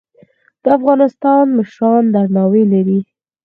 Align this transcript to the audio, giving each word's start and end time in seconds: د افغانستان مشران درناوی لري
د 0.63 0.65
افغانستان 0.77 1.43
مشران 1.57 2.03
درناوی 2.15 2.63
لري 2.73 2.99